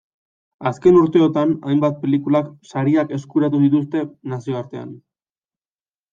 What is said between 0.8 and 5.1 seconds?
urteotan hainbat pelikulak sariak eskuratu dituzte nazioartean.